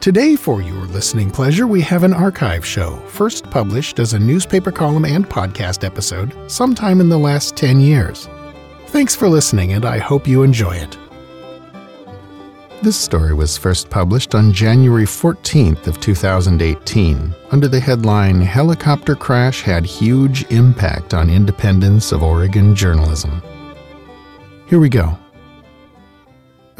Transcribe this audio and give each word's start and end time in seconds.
Today, 0.00 0.36
for 0.36 0.62
your 0.62 0.86
listening 0.86 1.28
pleasure, 1.28 1.66
we 1.66 1.80
have 1.80 2.04
an 2.04 2.14
archive 2.14 2.64
show, 2.64 2.96
first 3.08 3.50
published 3.50 3.98
as 3.98 4.12
a 4.12 4.18
newspaper 4.18 4.70
column 4.70 5.04
and 5.04 5.28
podcast 5.28 5.82
episode 5.82 6.32
sometime 6.48 7.00
in 7.00 7.08
the 7.08 7.18
last 7.18 7.56
10 7.56 7.80
years. 7.80 8.28
Thanks 8.86 9.16
for 9.16 9.28
listening, 9.28 9.72
and 9.72 9.84
I 9.84 9.98
hope 9.98 10.28
you 10.28 10.44
enjoy 10.44 10.76
it. 10.76 10.96
This 12.80 12.96
story 12.96 13.34
was 13.34 13.58
first 13.58 13.90
published 13.90 14.36
on 14.36 14.52
January 14.52 15.04
14th 15.04 15.88
of 15.88 16.00
2018 16.00 17.34
under 17.50 17.66
the 17.66 17.80
headline 17.80 18.40
Helicopter 18.40 19.16
Crash 19.16 19.62
Had 19.62 19.84
Huge 19.84 20.48
Impact 20.52 21.12
on 21.12 21.28
Independence 21.28 22.12
of 22.12 22.22
Oregon 22.22 22.72
Journalism. 22.72 23.42
Here 24.68 24.78
we 24.78 24.90
go. 24.90 25.18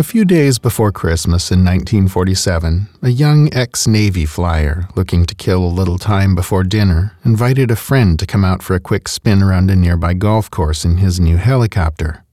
A 0.01 0.05
few 0.05 0.25
days 0.25 0.61
before 0.61 0.93
Christmas 0.93 1.51
in 1.51 1.65
1947, 1.65 2.87
a 3.03 3.09
young 3.09 3.53
ex 3.53 3.89
Navy 3.89 4.27
flyer 4.27 4.89
looking 4.95 5.27
to 5.27 5.35
kill 5.35 5.65
a 5.65 5.67
little 5.67 5.99
time 5.99 6.37
before 6.37 6.63
dinner 6.63 7.17
invited 7.25 7.73
a 7.73 7.75
friend 7.75 8.17
to 8.21 8.25
come 8.25 8.45
out 8.45 8.63
for 8.63 8.77
a 8.77 8.81
quick 8.81 9.09
spin 9.09 9.43
around 9.43 9.73
a 9.73 9.75
nearby 9.75 10.15
golf 10.15 10.53
course 10.53 10.85
in 10.85 10.99
his 10.99 11.19
new 11.19 11.37
helicopter. 11.37 12.25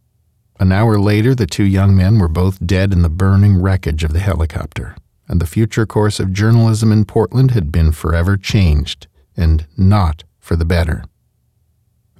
An 0.59 0.71
hour 0.71 0.99
later, 0.99 1.33
the 1.33 1.47
two 1.47 1.63
young 1.63 1.95
men 1.95 2.19
were 2.19 2.27
both 2.27 2.63
dead 2.63 2.93
in 2.93 3.01
the 3.01 3.09
burning 3.09 3.59
wreckage 3.59 4.03
of 4.03 4.13
the 4.13 4.19
helicopter, 4.19 4.95
and 5.27 5.41
the 5.41 5.47
future 5.47 5.87
course 5.87 6.19
of 6.19 6.33
journalism 6.33 6.91
in 6.91 7.03
Portland 7.03 7.49
had 7.49 7.71
been 7.71 7.91
forever 7.91 8.37
changed, 8.37 9.07
and 9.35 9.65
not 9.75 10.23
for 10.37 10.55
the 10.55 10.65
better. 10.65 11.03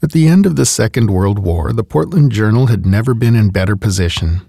At 0.02 0.12
the 0.12 0.28
end 0.28 0.48
of 0.48 0.56
the 0.56 0.66
Second 0.66 1.12
World 1.12 1.38
War, 1.38 1.72
the 1.72 1.84
Portland 1.84 2.32
Journal 2.32 2.66
had 2.66 2.84
never 2.84 3.14
been 3.14 3.36
in 3.36 3.50
better 3.50 3.76
position. 3.76 4.42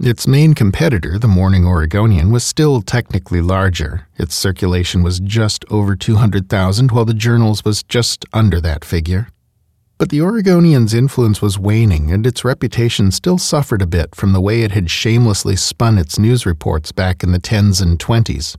Its 0.00 0.26
main 0.26 0.54
competitor, 0.54 1.18
the 1.18 1.28
Morning 1.28 1.66
Oregonian, 1.66 2.32
was 2.32 2.42
still 2.42 2.80
technically 2.80 3.42
larger. 3.42 4.08
Its 4.16 4.34
circulation 4.34 5.02
was 5.02 5.20
just 5.20 5.66
over 5.70 5.94
200,000, 5.94 6.90
while 6.90 7.04
the 7.04 7.12
Journal's 7.12 7.62
was 7.62 7.82
just 7.82 8.24
under 8.32 8.58
that 8.60 8.86
figure. 8.86 9.28
But 9.98 10.08
the 10.08 10.22
Oregonian's 10.22 10.94
influence 10.94 11.42
was 11.42 11.58
waning, 11.58 12.10
and 12.10 12.26
its 12.26 12.42
reputation 12.42 13.10
still 13.10 13.36
suffered 13.36 13.82
a 13.82 13.86
bit 13.86 14.14
from 14.14 14.32
the 14.32 14.40
way 14.40 14.62
it 14.62 14.72
had 14.72 14.90
shamelessly 14.90 15.56
spun 15.56 15.98
its 15.98 16.18
news 16.18 16.46
reports 16.46 16.90
back 16.90 17.22
in 17.22 17.32
the 17.32 17.38
10s 17.38 17.82
and 17.82 17.98
20s. 17.98 18.56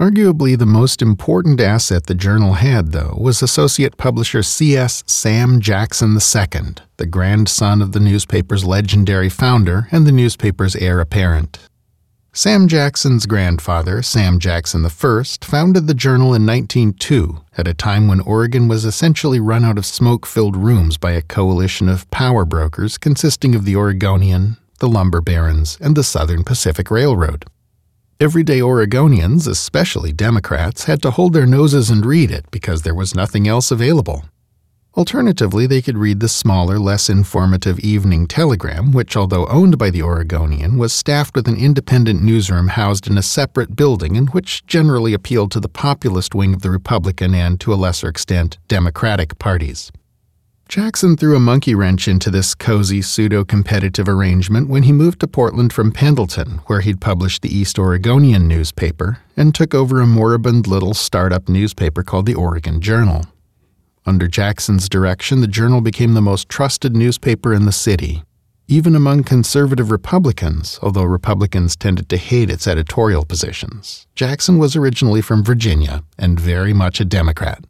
Arguably, 0.00 0.58
the 0.58 0.66
most 0.66 1.00
important 1.00 1.60
asset 1.60 2.06
the 2.06 2.16
journal 2.16 2.54
had, 2.54 2.90
though, 2.90 3.16
was 3.16 3.42
associate 3.42 3.96
publisher 3.96 4.42
C.S. 4.42 5.04
Sam 5.06 5.60
Jackson 5.60 6.14
II, 6.14 6.74
the 6.96 7.06
grandson 7.06 7.80
of 7.80 7.92
the 7.92 8.00
newspaper's 8.00 8.64
legendary 8.64 9.28
founder 9.28 9.86
and 9.92 10.04
the 10.04 10.10
newspaper's 10.12 10.74
heir 10.74 10.98
apparent. 10.98 11.60
Sam 12.32 12.66
Jackson's 12.66 13.26
grandfather, 13.26 14.02
Sam 14.02 14.40
Jackson 14.40 14.84
I, 14.84 15.22
founded 15.40 15.86
the 15.86 15.94
journal 15.94 16.34
in 16.34 16.44
1902 16.44 17.42
at 17.56 17.68
a 17.68 17.74
time 17.74 18.08
when 18.08 18.18
Oregon 18.18 18.66
was 18.66 18.84
essentially 18.84 19.38
run 19.38 19.64
out 19.64 19.78
of 19.78 19.86
smoke 19.86 20.26
filled 20.26 20.56
rooms 20.56 20.96
by 20.96 21.12
a 21.12 21.22
coalition 21.22 21.88
of 21.88 22.10
power 22.10 22.44
brokers 22.44 22.98
consisting 22.98 23.54
of 23.54 23.64
the 23.64 23.76
Oregonian, 23.76 24.56
the 24.80 24.88
Lumber 24.88 25.20
Barons, 25.20 25.78
and 25.80 25.96
the 25.96 26.02
Southern 26.02 26.42
Pacific 26.42 26.90
Railroad. 26.90 27.44
Everyday 28.24 28.60
Oregonians, 28.60 29.46
especially 29.46 30.10
Democrats, 30.10 30.84
had 30.84 31.02
to 31.02 31.10
hold 31.10 31.34
their 31.34 31.44
noses 31.44 31.90
and 31.90 32.06
read 32.06 32.30
it 32.30 32.50
because 32.50 32.80
there 32.80 32.94
was 32.94 33.14
nothing 33.14 33.46
else 33.46 33.70
available. 33.70 34.24
Alternatively, 34.96 35.66
they 35.66 35.82
could 35.82 35.98
read 35.98 36.20
the 36.20 36.28
smaller, 36.28 36.78
less 36.78 37.10
informative 37.10 37.78
Evening 37.80 38.26
Telegram, 38.26 38.92
which, 38.92 39.14
although 39.14 39.46
owned 39.48 39.76
by 39.76 39.90
the 39.90 40.00
Oregonian, 40.00 40.78
was 40.78 40.94
staffed 40.94 41.36
with 41.36 41.46
an 41.46 41.56
independent 41.58 42.22
newsroom 42.22 42.68
housed 42.68 43.06
in 43.06 43.18
a 43.18 43.22
separate 43.22 43.76
building 43.76 44.16
and 44.16 44.30
which 44.30 44.64
generally 44.66 45.12
appealed 45.12 45.50
to 45.50 45.60
the 45.60 45.68
populist 45.68 46.34
wing 46.34 46.54
of 46.54 46.62
the 46.62 46.70
Republican 46.70 47.34
and, 47.34 47.60
to 47.60 47.74
a 47.74 47.76
lesser 47.76 48.08
extent, 48.08 48.56
Democratic 48.68 49.38
parties. 49.38 49.92
Jackson 50.74 51.16
threw 51.16 51.36
a 51.36 51.38
monkey 51.38 51.72
wrench 51.72 52.08
into 52.08 52.32
this 52.32 52.52
cozy 52.52 53.00
pseudo 53.00 53.44
competitive 53.44 54.08
arrangement 54.08 54.68
when 54.68 54.82
he 54.82 54.90
moved 54.90 55.20
to 55.20 55.28
Portland 55.28 55.72
from 55.72 55.92
Pendleton, 55.92 56.58
where 56.66 56.80
he'd 56.80 57.00
published 57.00 57.42
the 57.42 57.56
East 57.56 57.78
Oregonian 57.78 58.48
newspaper, 58.48 59.18
and 59.36 59.54
took 59.54 59.72
over 59.72 60.00
a 60.00 60.06
moribund 60.08 60.66
little 60.66 60.92
startup 60.92 61.48
newspaper 61.48 62.02
called 62.02 62.26
the 62.26 62.34
Oregon 62.34 62.80
Journal. 62.80 63.24
Under 64.04 64.26
Jackson's 64.26 64.88
direction, 64.88 65.40
the 65.40 65.46
Journal 65.46 65.80
became 65.80 66.14
the 66.14 66.20
most 66.20 66.48
trusted 66.48 66.96
newspaper 66.96 67.54
in 67.54 67.66
the 67.66 67.70
city, 67.70 68.24
even 68.66 68.96
among 68.96 69.22
conservative 69.22 69.92
Republicans, 69.92 70.80
although 70.82 71.04
Republicans 71.04 71.76
tended 71.76 72.08
to 72.08 72.16
hate 72.16 72.50
its 72.50 72.66
editorial 72.66 73.24
positions. 73.24 74.08
Jackson 74.16 74.58
was 74.58 74.74
originally 74.74 75.20
from 75.20 75.44
Virginia 75.44 76.02
and 76.18 76.40
very 76.40 76.72
much 76.72 76.98
a 76.98 77.04
Democrat. 77.04 77.64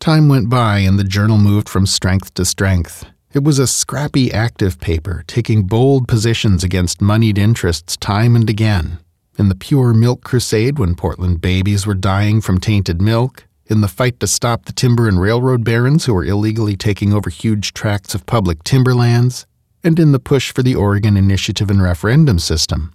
Time 0.00 0.30
went 0.30 0.48
by 0.48 0.78
and 0.78 0.98
the 0.98 1.04
Journal 1.04 1.36
moved 1.36 1.68
from 1.68 1.84
strength 1.84 2.32
to 2.32 2.46
strength. 2.46 3.04
It 3.34 3.44
was 3.44 3.58
a 3.58 3.66
scrappy, 3.66 4.32
active 4.32 4.80
paper, 4.80 5.24
taking 5.26 5.64
bold 5.64 6.08
positions 6.08 6.64
against 6.64 7.02
moneyed 7.02 7.36
interests 7.36 7.98
time 7.98 8.34
and 8.34 8.48
again. 8.48 9.00
In 9.38 9.50
the 9.50 9.54
pure 9.54 9.92
milk 9.92 10.24
crusade, 10.24 10.78
when 10.78 10.94
Portland 10.94 11.42
babies 11.42 11.86
were 11.86 11.92
dying 11.92 12.40
from 12.40 12.58
tainted 12.58 13.02
milk, 13.02 13.46
in 13.66 13.82
the 13.82 13.88
fight 13.88 14.18
to 14.20 14.26
stop 14.26 14.64
the 14.64 14.72
timber 14.72 15.06
and 15.06 15.20
railroad 15.20 15.64
barons 15.64 16.06
who 16.06 16.14
were 16.14 16.24
illegally 16.24 16.78
taking 16.78 17.12
over 17.12 17.28
huge 17.28 17.74
tracts 17.74 18.14
of 18.14 18.24
public 18.24 18.64
timberlands, 18.64 19.44
and 19.84 19.98
in 19.98 20.12
the 20.12 20.18
push 20.18 20.50
for 20.50 20.62
the 20.62 20.74
Oregon 20.74 21.14
Initiative 21.18 21.68
and 21.68 21.82
referendum 21.82 22.38
system. 22.38 22.94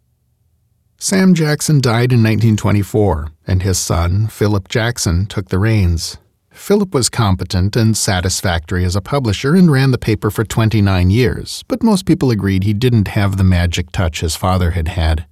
Sam 0.98 1.36
Jackson 1.36 1.82
died 1.82 2.12
in 2.12 2.24
1924, 2.24 3.28
and 3.46 3.62
his 3.62 3.78
son, 3.78 4.26
Philip 4.26 4.68
Jackson, 4.70 5.28
took 5.28 5.50
the 5.50 5.60
reins. 5.60 6.18
Philip 6.56 6.96
was 6.96 7.10
competent 7.10 7.76
and 7.76 7.96
satisfactory 7.96 8.86
as 8.86 8.96
a 8.96 9.02
publisher 9.02 9.56
and 9.56 9.70
ran 9.70 9.92
the 9.92 9.98
paper 9.98 10.32
for 10.32 10.44
29 10.44 11.12
years, 11.12 11.64
but 11.68 11.84
most 11.84 12.06
people 12.06 12.32
agreed 12.32 12.64
he 12.64 12.74
didn't 12.74 13.10
have 13.10 13.38
the 13.38 13.44
magic 13.44 13.92
touch 13.92 14.22
his 14.22 14.36
father 14.36 14.72
had 14.72 14.88
had. 14.88 15.26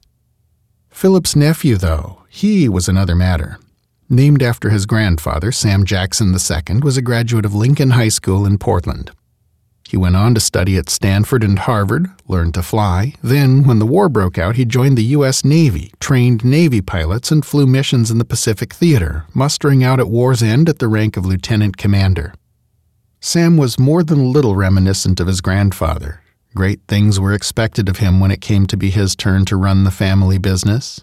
Philip's 0.89 1.35
nephew, 1.35 1.77
though, 1.77 2.21
he 2.29 2.69
was 2.69 2.87
another 2.87 3.15
matter. 3.15 3.57
Named 4.09 4.43
after 4.43 4.69
his 4.69 4.85
grandfather, 4.85 5.51
Sam 5.51 5.85
Jackson 5.85 6.35
II 6.35 6.81
was 6.81 6.97
a 6.97 7.01
graduate 7.01 7.45
of 7.45 7.55
Lincoln 7.55 7.91
High 7.91 8.09
School 8.09 8.45
in 8.45 8.59
Portland. 8.59 9.09
He 9.93 9.97
went 9.97 10.15
on 10.15 10.33
to 10.33 10.39
study 10.39 10.75
at 10.75 10.89
Stanford 10.89 11.43
and 11.43 11.59
Harvard, 11.59 12.09
learned 12.27 12.55
to 12.55 12.63
fly. 12.63 13.13
Then, 13.21 13.63
when 13.63 13.77
the 13.77 13.85
war 13.85 14.09
broke 14.09 14.39
out, 14.39 14.55
he 14.55 14.65
joined 14.65 14.97
the 14.97 15.13
U.S. 15.17 15.45
Navy, 15.45 15.91
trained 15.99 16.43
Navy 16.43 16.81
pilots, 16.81 17.29
and 17.29 17.45
flew 17.45 17.67
missions 17.67 18.09
in 18.09 18.17
the 18.17 18.25
Pacific 18.25 18.73
Theater, 18.73 19.25
mustering 19.35 19.83
out 19.83 19.99
at 19.99 20.09
war's 20.09 20.41
end 20.41 20.67
at 20.67 20.79
the 20.79 20.87
rank 20.87 21.15
of 21.15 21.27
lieutenant 21.27 21.77
commander. 21.77 22.33
Sam 23.19 23.55
was 23.55 23.77
more 23.77 24.01
than 24.01 24.19
a 24.19 24.23
little 24.23 24.55
reminiscent 24.55 25.19
of 25.19 25.27
his 25.27 25.41
grandfather. 25.41 26.23
Great 26.55 26.79
things 26.87 27.19
were 27.19 27.31
expected 27.31 27.87
of 27.87 27.97
him 27.97 28.19
when 28.19 28.31
it 28.31 28.41
came 28.41 28.65
to 28.65 28.75
be 28.75 28.89
his 28.89 29.15
turn 29.15 29.45
to 29.45 29.55
run 29.55 29.83
the 29.83 29.91
family 29.91 30.39
business. 30.39 31.01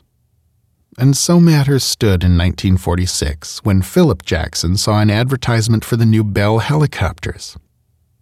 And 0.98 1.16
so 1.16 1.38
matters 1.38 1.84
stood 1.84 2.24
in 2.24 2.36
1946 2.36 3.60
when 3.62 3.82
Philip 3.82 4.24
Jackson 4.24 4.76
saw 4.76 4.98
an 4.98 5.10
advertisement 5.10 5.84
for 5.84 5.94
the 5.94 6.04
new 6.04 6.24
Bell 6.24 6.58
helicopters. 6.58 7.56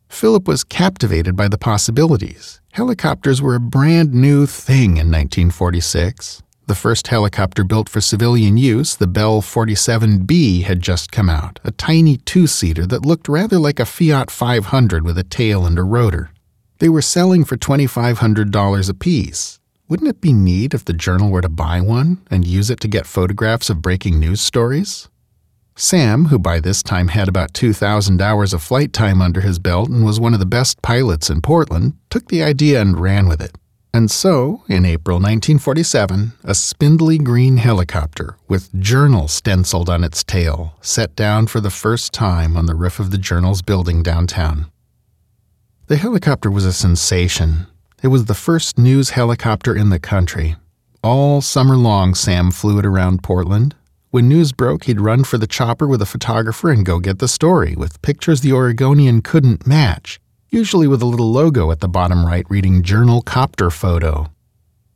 Philip 0.09 0.49
was 0.49 0.65
captivated 0.65 1.37
by 1.37 1.49
the 1.49 1.59
possibilities. 1.59 2.61
Helicopters 2.73 3.41
were 3.41 3.55
a 3.55 3.61
brand 3.61 4.13
new 4.13 4.47
thing 4.47 4.97
in 4.97 5.11
1946. 5.11 6.43
The 6.67 6.75
first 6.75 7.07
helicopter 7.07 7.65
built 7.65 7.89
for 7.89 8.01
civilian 8.01 8.57
use, 8.57 8.97
the 8.97 9.07
Bell 9.07 9.41
47B, 9.41 10.65
had 10.65 10.81
just 10.81 11.13
come 11.13 11.31
out, 11.31 11.61
a 11.65 11.71
tiny 11.71 12.19
two 12.19 12.47
seater 12.47 12.87
that 12.87 13.07
looked 13.07 13.29
rather 13.29 13.59
like 13.59 13.81
a 13.81 13.87
Fiat 13.87 14.31
500 14.31 15.05
with 15.05 15.17
a 15.17 15.25
tail 15.25 15.65
and 15.65 15.79
a 15.79 15.83
rotor. 15.83 16.31
They 16.79 16.89
were 16.89 17.03
selling 17.03 17.45
for 17.45 17.57
$2,500 17.57 18.91
apiece, 18.91 19.59
wouldn't 19.89 20.11
it 20.11 20.21
be 20.21 20.35
neat 20.35 20.75
if 20.75 20.85
the 20.85 20.93
journal 20.93 21.31
were 21.31 21.41
to 21.41 21.49
buy 21.49 21.81
one 21.81 22.21
and 22.31 22.47
use 22.47 22.69
it 22.69 22.79
to 22.81 22.89
get 22.89 23.07
photographs 23.07 23.71
of 23.71 23.81
breaking 23.81 24.21
news 24.21 24.43
stories? 24.43 25.09
Sam, 25.81 26.25
who 26.25 26.41
by 26.41 26.59
this 26.59 26.83
time 26.83 27.07
had 27.07 27.29
about 27.29 27.55
2,000 27.55 28.21
hours 28.21 28.53
of 28.53 28.61
flight 28.61 28.93
time 28.93 29.23
under 29.23 29.41
his 29.41 29.61
belt 29.61 29.89
and 29.89 30.05
was 30.05 30.19
one 30.19 30.35
of 30.35 30.41
the 30.41 30.45
best 30.45 30.83
pilots 30.83 31.31
in 31.31 31.41
Portland, 31.41 31.93
took 32.11 32.27
the 32.27 32.43
idea 32.43 32.83
and 32.83 32.99
ran 32.99 33.29
with 33.29 33.41
it. 33.41 33.55
And 33.95 34.11
so, 34.11 34.65
in 34.69 34.85
April 34.85 35.19
1947, 35.19 36.33
a 36.43 36.55
spindly 36.57 37.17
green 37.17 37.59
helicopter 37.59 38.37
with 38.49 38.75
Journal 38.81 39.29
stenciled 39.29 39.89
on 39.89 40.03
its 40.03 40.25
tail 40.25 40.75
set 40.81 41.15
down 41.15 41.47
for 41.47 41.61
the 41.61 41.71
first 41.71 42.13
time 42.13 42.57
on 42.57 42.67
the 42.67 42.75
roof 42.75 42.99
of 42.99 43.13
the 43.13 43.17
Journal's 43.17 43.63
building 43.63 44.03
downtown. 44.03 44.67
The 45.87 45.97
helicopter 45.97 46.51
was 46.51 46.65
a 46.65 46.73
sensation. 46.73 47.69
It 48.03 48.09
was 48.09 48.25
the 48.25 48.35
first 48.35 48.79
news 48.79 49.11
helicopter 49.11 49.77
in 49.77 49.91
the 49.91 50.01
country. 50.01 50.57
All 51.05 51.41
summer 51.41 51.77
long, 51.77 52.17
Sam 52.17 52.51
flew 52.51 52.81
it 52.81 52.85
around 52.85 53.23
Portland. 53.23 53.77
When 54.11 54.29
news 54.29 54.53
broke, 54.53 54.85
he'd 54.85 55.01
run 55.01 55.25
for 55.25 55.39
the 55.39 55.47
chopper 55.47 55.87
with 55.87 56.03
a 56.03 56.07
photographer 56.07 56.71
and 56.71 56.85
go 56.87 56.99
get 56.99 57.19
the 57.19 57.29
story, 57.29 57.75
with 57.77 58.03
pictures 58.03 58.41
the 58.41 58.53
Oregonian 58.53 59.23
couldn't 59.23 59.67
match 59.67 60.19
usually 60.51 60.89
with 60.89 61.03
a 61.03 61.07
little 61.07 61.31
logo 61.31 61.71
at 61.71 61.81
the 61.81 61.89
bottom 61.89 62.25
right 62.25 62.47
reading 62.49 62.83
Journal 62.83 63.21
Copter 63.21 63.71
Photo. 63.71 64.33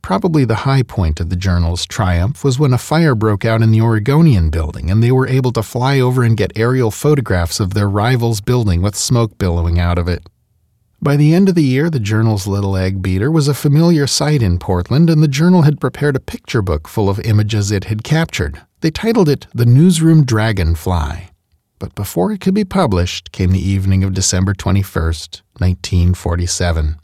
Probably 0.01 0.43
the 0.43 0.65
high 0.65 0.83
point 0.83 1.19
of 1.19 1.29
the 1.29 1.35
journal's 1.35 1.85
triumph 1.85 2.43
was 2.43 2.59
when 2.59 2.73
a 2.73 2.77
fire 2.77 3.15
broke 3.15 3.45
out 3.45 3.61
in 3.61 3.71
the 3.71 3.79
Oregonian 3.79 4.49
building 4.49 4.89
and 4.89 5.01
they 5.01 5.11
were 5.11 5.27
able 5.27 5.51
to 5.53 5.63
fly 5.63 5.99
over 5.99 6.23
and 6.23 6.35
get 6.35 6.57
aerial 6.57 6.91
photographs 6.91 7.59
of 7.59 7.73
their 7.73 7.87
rival's 7.87 8.41
building 8.41 8.81
with 8.81 8.95
smoke 8.95 9.37
billowing 9.37 9.79
out 9.79 9.97
of 9.97 10.07
it. 10.07 10.27
By 11.03 11.17
the 11.17 11.33
end 11.33 11.49
of 11.49 11.55
the 11.55 11.63
year, 11.63 11.89
the 11.89 11.99
journal's 11.99 12.47
little 12.47 12.77
egg 12.77 13.01
beater 13.01 13.29
was 13.29 13.47
a 13.47 13.53
familiar 13.53 14.07
sight 14.07 14.41
in 14.41 14.57
Portland, 14.57 15.09
and 15.09 15.21
the 15.21 15.27
journal 15.27 15.63
had 15.63 15.81
prepared 15.81 16.15
a 16.15 16.21
picture 16.21 16.61
book 16.61 16.87
full 16.87 17.09
of 17.09 17.19
images 17.19 17.71
it 17.71 17.85
had 17.85 18.03
captured. 18.03 18.61
They 18.79 18.89
titled 18.89 19.29
it 19.29 19.47
The 19.53 19.65
Newsroom 19.65 20.25
Dragonfly 20.25 21.29
but 21.83 21.95
before 21.95 22.31
it 22.31 22.39
could 22.39 22.53
be 22.53 22.63
published 22.63 23.33
came 23.33 23.51
the 23.51 23.59
evening 23.59 24.05
of 24.05 24.13
December 24.13 24.53
21st, 24.53 25.41
1947. 25.59 26.95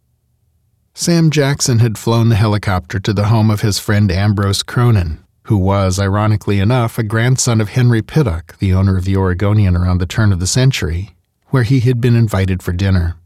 Sam 0.93 1.29
Jackson 1.29 1.79
had 1.79 1.97
flown 1.97 2.29
the 2.29 2.37
helicopter 2.37 2.97
to 2.97 3.11
the 3.11 3.25
home 3.25 3.51
of 3.51 3.59
his 3.59 3.77
friend 3.77 4.09
Ambrose 4.09 4.63
Cronin, 4.63 5.21
who 5.47 5.57
was, 5.57 5.99
ironically 5.99 6.61
enough, 6.61 6.97
a 6.97 7.03
grandson 7.03 7.59
of 7.59 7.67
Henry 7.67 8.01
Pittock, 8.01 8.57
the 8.59 8.73
owner 8.73 8.95
of 8.95 9.03
the 9.03 9.17
Oregonian 9.17 9.75
around 9.75 9.97
the 9.97 10.05
turn 10.05 10.31
of 10.31 10.39
the 10.39 10.47
century, 10.47 11.13
where 11.47 11.63
he 11.63 11.81
had 11.81 11.99
been 11.99 12.15
invited 12.15 12.63
for 12.63 12.71
dinner. 12.71 13.17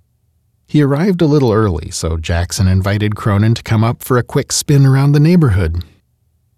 He 0.66 0.82
arrived 0.82 1.22
a 1.22 1.28
little 1.28 1.52
early, 1.52 1.92
so 1.92 2.18
Jackson 2.18 2.68
invited 2.68 3.16
Cronin 3.16 3.54
to 3.54 3.64
come 3.64 3.84
up 3.84 4.04
for 4.04 4.18
a 4.18 4.24
quick 4.24 4.52
spin 4.52 4.86
around 4.86 5.12
the 5.12 5.20
neighborhood. 5.20 5.84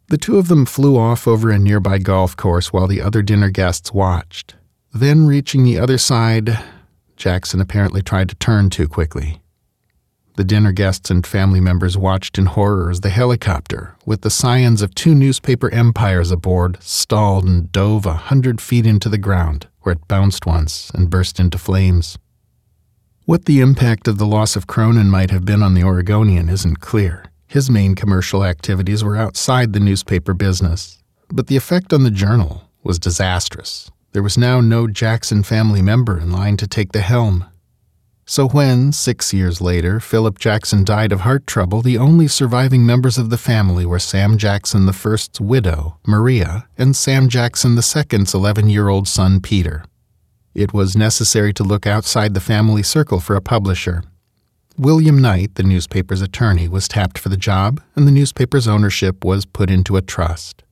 The 0.08 0.18
two 0.18 0.38
of 0.38 0.48
them 0.48 0.66
flew 0.66 0.98
off 0.98 1.28
over 1.28 1.50
a 1.50 1.58
nearby 1.58 1.98
golf 1.98 2.38
course 2.38 2.72
while 2.72 2.88
the 2.88 3.02
other 3.02 3.22
dinner 3.22 3.50
guests 3.50 3.92
watched. 3.92 4.56
Then, 4.94 5.26
reaching 5.26 5.64
the 5.64 5.80
other 5.80 5.98
side, 5.98 6.58
Jackson 7.18 7.60
apparently 7.60 8.02
tried 8.02 8.30
to 8.30 8.36
turn 8.36 8.70
too 8.70 8.88
quickly. 8.88 9.42
The 10.38 10.44
dinner 10.44 10.74
guests 10.74 11.10
and 11.10 11.26
family 11.26 11.62
members 11.62 11.98
watched 11.98 12.38
in 12.38 12.46
horror 12.46 12.92
as 12.92 13.00
the 13.00 13.10
helicopter, 13.10 13.96
with 14.06 14.22
the 14.22 14.30
scions 14.30 14.82
of 14.82 14.94
two 14.94 15.16
newspaper 15.16 15.70
empires 15.70 16.30
aboard, 16.30 16.78
stalled 16.82 17.46
and 17.46 17.72
dove 17.72 18.06
a 18.06 18.14
hundred 18.14 18.60
feet 18.60 18.86
into 18.86 19.08
the 19.08 19.18
ground, 19.18 19.68
where 19.82 19.94
it 19.94 20.08
bounced 20.08 20.46
once 20.46 20.90
and 20.92 21.10
burst 21.10 21.40
into 21.40 21.58
flames. 21.58 22.18
What 23.26 23.46
the 23.46 23.60
impact 23.60 24.08
of 24.08 24.20
the 24.20 24.28
loss 24.28 24.56
of 24.56 24.68
Cronin 24.68 25.10
might 25.10 25.32
have 25.32 25.46
been 25.46 25.64
on 25.64 25.74
the 25.74 25.84
Oregonian 25.84 26.48
isn't 26.48 26.80
clear. 26.80 27.26
His 27.48 27.72
main 27.72 27.96
commercial 27.96 28.46
activities 28.46 29.04
were 29.04 29.18
outside 29.18 29.74
the 29.74 29.80
newspaper 29.80 30.36
business, 30.36 31.02
but 31.30 31.48
the 31.48 31.58
effect 31.58 31.92
on 31.92 32.04
the 32.04 32.12
journal 32.12 32.70
was 32.84 33.00
disastrous. 33.00 33.90
There 34.12 34.22
was 34.22 34.38
now 34.38 34.62
no 34.62 34.86
Jackson 34.86 35.42
family 35.42 35.82
member 35.82 36.20
in 36.20 36.32
line 36.32 36.56
to 36.58 36.68
take 36.68 36.92
the 36.92 37.02
helm. 37.02 37.46
So 38.28 38.48
when, 38.48 38.92
six 38.92 39.34
years 39.34 39.60
later, 39.60 40.00
Philip 40.00 40.38
Jackson 40.38 40.84
died 40.84 41.12
of 41.12 41.22
heart 41.22 41.48
trouble, 41.48 41.82
the 41.82 41.98
only 41.98 42.28
surviving 42.28 42.86
members 42.86 43.18
of 43.18 43.32
the 43.32 43.40
family 43.40 43.88
were 43.88 43.98
Sam 43.98 44.38
Jackson 44.38 44.88
I's 44.88 45.30
widow, 45.42 45.98
Maria, 46.06 46.68
and 46.78 46.96
Sam 46.96 47.28
Jackson 47.28 47.76
II's 47.76 48.36
11 48.36 48.70
year 48.70 48.88
old 48.88 49.08
son, 49.08 49.42
Peter. 49.42 49.84
It 50.56 50.74
was 50.74 50.96
necessary 50.96 51.54
to 51.54 51.66
look 51.66 51.86
outside 51.86 52.34
the 52.34 52.40
family 52.40 52.82
circle 52.82 53.20
for 53.20 53.36
a 53.36 53.42
publisher. 53.42 54.04
William 54.78 55.22
Knight, 55.22 55.56
the 55.56 55.64
newspaper's 55.64 56.22
attorney, 56.22 56.70
was 56.70 56.88
tapped 56.88 57.18
for 57.18 57.28
the 57.28 57.36
job, 57.36 57.82
and 57.94 58.08
the 58.08 58.12
newspaper's 58.12 58.66
ownership 58.66 59.26
was 59.26 59.46
put 59.46 59.70
into 59.70 59.98
a 59.98 60.02
trust. 60.02 60.64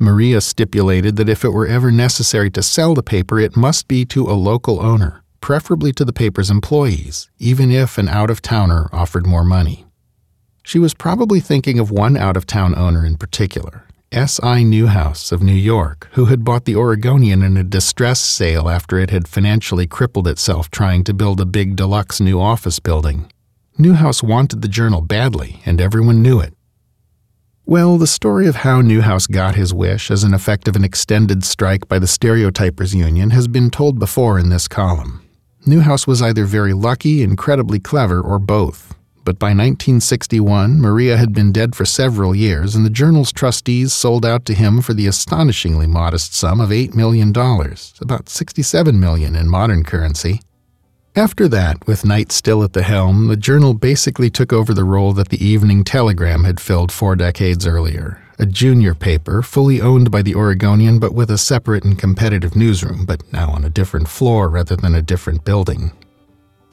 Maria 0.00 0.40
stipulated 0.40 1.14
that 1.14 1.28
if 1.28 1.44
it 1.44 1.50
were 1.50 1.66
ever 1.66 1.92
necessary 1.92 2.50
to 2.50 2.62
sell 2.62 2.92
the 2.92 3.04
paper, 3.04 3.38
it 3.38 3.56
must 3.56 3.86
be 3.86 4.04
to 4.04 4.28
a 4.28 4.34
local 4.34 4.80
owner, 4.80 5.22
preferably 5.40 5.92
to 5.92 6.04
the 6.04 6.12
paper's 6.12 6.50
employees, 6.50 7.30
even 7.38 7.70
if 7.70 7.98
an 7.98 8.08
out 8.08 8.30
of 8.30 8.42
towner 8.42 8.88
offered 8.92 9.26
more 9.26 9.44
money. 9.44 9.84
She 10.64 10.80
was 10.80 10.92
probably 10.92 11.38
thinking 11.38 11.78
of 11.78 11.88
one 11.88 12.16
out 12.16 12.36
of 12.36 12.46
town 12.46 12.76
owner 12.76 13.06
in 13.06 13.16
particular, 13.16 13.86
S.I. 14.12 14.62
Newhouse 14.62 15.32
of 15.32 15.42
New 15.42 15.52
York, 15.52 16.08
who 16.12 16.26
had 16.26 16.44
bought 16.44 16.66
the 16.66 16.76
Oregonian 16.76 17.42
in 17.42 17.56
a 17.56 17.64
distress 17.64 18.20
sale 18.20 18.68
after 18.68 18.98
it 18.98 19.10
had 19.10 19.26
financially 19.26 19.86
crippled 19.86 20.28
itself 20.28 20.70
trying 20.70 21.02
to 21.04 21.12
build 21.12 21.40
a 21.40 21.46
big 21.46 21.74
deluxe 21.74 22.20
new 22.20 22.40
office 22.40 22.78
building. 22.78 23.30
Newhouse 23.76 24.22
wanted 24.22 24.62
the 24.62 24.68
journal 24.68 25.00
badly, 25.00 25.60
and 25.66 25.80
everyone 25.80 26.22
knew 26.22 26.38
it. 26.38 26.54
Well, 27.66 27.98
the 27.98 28.06
story 28.06 28.46
of 28.46 28.56
how 28.56 28.82
Newhouse 28.82 29.26
got 29.26 29.56
his 29.56 29.74
wish 29.74 30.10
as 30.10 30.22
an 30.22 30.34
effect 30.34 30.68
of 30.68 30.76
an 30.76 30.84
extended 30.84 31.44
strike 31.44 31.88
by 31.88 31.98
the 31.98 32.06
Stereotypers 32.06 32.94
Union 32.94 33.30
has 33.30 33.48
been 33.48 33.70
told 33.70 33.98
before 33.98 34.38
in 34.38 34.50
this 34.50 34.68
column. 34.68 35.22
Newhouse 35.66 36.06
was 36.06 36.20
either 36.20 36.44
very 36.44 36.74
lucky, 36.74 37.22
incredibly 37.22 37.80
clever, 37.80 38.20
or 38.20 38.38
both. 38.38 38.94
But 39.24 39.38
by 39.38 39.48
1961, 39.48 40.80
Maria 40.80 41.16
had 41.16 41.32
been 41.32 41.50
dead 41.50 41.74
for 41.74 41.86
several 41.86 42.34
years, 42.34 42.74
and 42.74 42.84
the 42.84 42.90
journal's 42.90 43.32
trustees 43.32 43.94
sold 43.94 44.26
out 44.26 44.44
to 44.44 44.54
him 44.54 44.82
for 44.82 44.92
the 44.92 45.06
astonishingly 45.06 45.86
modest 45.86 46.34
sum 46.34 46.60
of 46.60 46.68
$8 46.68 46.94
million, 46.94 47.30
about 48.00 48.28
67 48.28 49.00
million 49.00 49.34
in 49.34 49.48
modern 49.48 49.82
currency. 49.82 50.42
After 51.16 51.48
that, 51.48 51.86
with 51.86 52.04
Knight 52.04 52.32
still 52.32 52.62
at 52.64 52.74
the 52.74 52.82
helm, 52.82 53.28
the 53.28 53.36
journal 53.36 53.72
basically 53.72 54.28
took 54.28 54.52
over 54.52 54.74
the 54.74 54.84
role 54.84 55.12
that 55.14 55.30
the 55.30 55.42
Evening 55.42 55.84
Telegram 55.84 56.44
had 56.44 56.60
filled 56.60 56.92
four 56.92 57.16
decades 57.16 57.66
earlier 57.66 58.20
a 58.38 58.46
junior 58.46 58.94
paper 58.94 59.42
fully 59.42 59.80
owned 59.80 60.10
by 60.10 60.20
the 60.20 60.34
Oregonian 60.34 60.98
but 60.98 61.14
with 61.14 61.30
a 61.30 61.38
separate 61.38 61.84
and 61.84 61.98
competitive 61.98 62.56
newsroom, 62.56 63.04
but 63.04 63.22
now 63.32 63.50
on 63.50 63.64
a 63.64 63.70
different 63.70 64.08
floor 64.08 64.48
rather 64.48 64.74
than 64.76 64.94
a 64.94 65.02
different 65.02 65.44
building. 65.44 65.92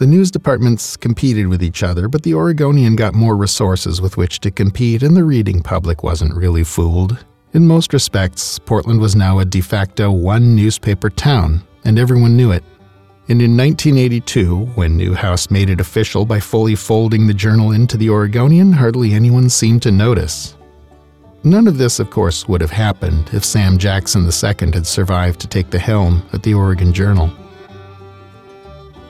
The 0.01 0.07
news 0.07 0.31
departments 0.31 0.97
competed 0.97 1.47
with 1.47 1.61
each 1.61 1.83
other, 1.83 2.07
but 2.07 2.23
the 2.23 2.33
Oregonian 2.33 2.95
got 2.95 3.13
more 3.13 3.37
resources 3.37 4.01
with 4.01 4.17
which 4.17 4.39
to 4.39 4.49
compete, 4.49 5.03
and 5.03 5.15
the 5.15 5.23
reading 5.23 5.61
public 5.61 6.01
wasn't 6.01 6.33
really 6.33 6.63
fooled. 6.63 7.23
In 7.53 7.67
most 7.67 7.93
respects, 7.93 8.57
Portland 8.57 8.99
was 8.99 9.15
now 9.15 9.37
a 9.37 9.45
de 9.45 9.61
facto 9.61 10.11
one 10.11 10.55
newspaper 10.55 11.11
town, 11.11 11.61
and 11.85 11.99
everyone 11.99 12.35
knew 12.35 12.51
it. 12.51 12.63
And 13.29 13.43
in 13.43 13.55
1982, 13.55 14.71
when 14.73 14.97
Newhouse 14.97 15.51
made 15.51 15.69
it 15.69 15.79
official 15.79 16.25
by 16.25 16.39
fully 16.39 16.73
folding 16.73 17.27
the 17.27 17.33
journal 17.35 17.71
into 17.71 17.95
the 17.95 18.09
Oregonian, 18.09 18.73
hardly 18.73 19.13
anyone 19.13 19.49
seemed 19.49 19.83
to 19.83 19.91
notice. 19.91 20.55
None 21.43 21.67
of 21.67 21.77
this, 21.77 21.99
of 21.99 22.09
course, 22.09 22.47
would 22.47 22.61
have 22.61 22.71
happened 22.71 23.29
if 23.33 23.45
Sam 23.45 23.77
Jackson 23.77 24.23
II 24.23 24.71
had 24.73 24.87
survived 24.87 25.39
to 25.41 25.47
take 25.47 25.69
the 25.69 25.77
helm 25.77 26.23
at 26.33 26.41
the 26.41 26.55
Oregon 26.55 26.91
Journal. 26.91 27.31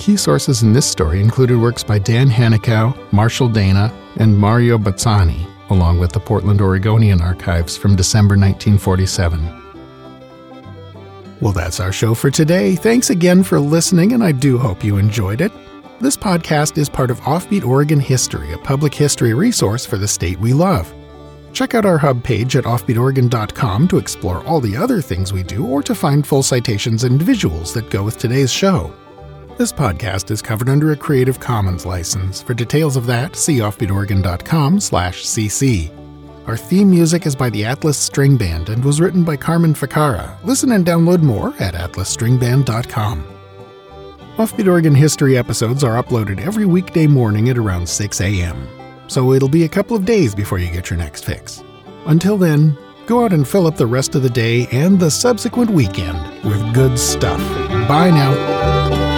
Key 0.01 0.17
sources 0.17 0.63
in 0.63 0.74
this 0.74 0.88
story 0.88 1.22
included 1.22 1.60
works 1.60 1.84
by 1.84 2.00
Dan 2.00 2.27
Hanikow, 2.27 3.13
Marshall 3.13 3.48
Dana, 3.48 3.93
and 4.15 4.36
Mario 4.36 4.79
Bazzani, 4.79 5.46
along 5.70 6.00
with 6.00 6.12
the 6.12 6.20
Portland 6.20 6.60
Oregonian 6.60 7.22
archives 7.22 7.77
from 7.77 7.96
December 7.96 8.34
1947. 8.34 9.39
Well, 11.39 11.53
that's 11.53 11.79
our 11.79 11.91
show 11.91 12.15
for 12.15 12.31
today. 12.31 12.75
Thanks 12.75 13.12
again 13.12 13.43
for 13.43 13.60
listening, 13.60 14.13
and 14.13 14.24
I 14.24 14.31
do 14.31 14.58
hope 14.58 14.84
you 14.84 14.98
enjoyed 14.98 15.39
it. 15.39 15.51
This 16.00 16.17
podcast 16.17 16.79
is 16.79 16.89
part 16.89 17.12
of 17.12 17.20
Offbeat 17.20 17.63
Oregon 17.63 18.00
History, 18.00 18.53
a 18.53 18.58
public 18.58 18.96
history 18.96 19.36
resource 19.36 19.86
for 19.86 19.98
the 19.98 20.08
state 20.08 20.39
we 20.39 20.51
love. 20.51 20.91
Check 21.53 21.75
out 21.75 21.86
our 21.86 22.00
hub 22.00 22.24
page 22.24 22.55
at 22.55 22.63
offbeatoregon.com 22.63 23.88
to 23.89 24.00
explore 24.00 24.43
all 24.48 24.62
the 24.62 24.75
other 24.75 25.00
things 25.00 25.31
we 25.31 25.43
do 25.43 25.63
or 25.63 25.84
to 25.84 25.93
find 25.93 26.25
full 26.25 26.41
citations 26.41 27.03
and 27.03 27.22
visuals 27.22 27.72
that 27.75 27.91
go 27.91 28.03
with 28.03 28.17
today's 28.17 28.51
show. 28.51 28.91
This 29.58 29.72
podcast 29.72 30.31
is 30.31 30.41
covered 30.41 30.70
under 30.70 30.91
a 30.91 30.96
Creative 30.96 31.39
Commons 31.39 31.86
license. 31.86 32.41
For 32.41 32.55
details 32.55 32.98
of 32.98 33.05
that, 33.05 33.36
see 33.36 33.60
offbeatoregon.com/cc. 33.60 35.91
Our 36.48 36.58
theme 36.58 36.89
music 36.89 37.27
is 37.27 37.36
by 37.36 37.51
the 37.51 37.63
Atlas 37.65 37.98
String 37.98 38.38
Band 38.38 38.70
and 38.70 38.84
was 38.84 39.00
written 39.00 39.24
by 39.24 39.38
Carmen 39.38 39.75
Ficara. 39.75 40.31
Listen 40.43 40.72
and 40.72 40.84
download 40.84 41.22
more 41.22 41.53
at 41.60 41.75
atlasstringband.com. 41.75 43.24
Offbeat 44.38 44.67
Oregon 44.67 44.96
History 44.96 45.38
episodes 45.38 45.84
are 45.84 46.01
uploaded 46.01 46.41
every 46.41 46.65
weekday 46.65 47.05
morning 47.05 47.50
at 47.50 47.60
around 47.60 47.88
6 47.88 48.20
a.m., 48.22 48.67
so 49.08 49.34
it'll 49.34 49.48
be 49.48 49.65
a 49.65 49.70
couple 49.70 49.96
of 49.96 50.05
days 50.05 50.34
before 50.34 50.58
you 50.58 50.72
get 50.72 50.89
your 50.89 50.98
next 50.98 51.25
fix. 51.25 51.63
Until 52.08 52.38
then, 52.38 52.75
go 53.05 53.24
out 53.24 53.34
and 53.34 53.48
fill 53.48 53.67
up 53.67 53.77
the 53.77 53.86
rest 53.86 54.15
of 54.15 54.24
the 54.24 54.29
day 54.29 54.67
and 54.72 55.00
the 55.00 55.12
subsequent 55.12 55.70
weekend 55.70 56.17
with 56.43 56.74
good 56.74 56.98
stuff. 56.98 57.39
Bye 57.88 58.10
now. 58.10 59.11